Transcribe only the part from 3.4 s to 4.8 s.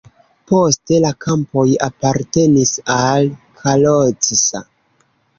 Kalocsa.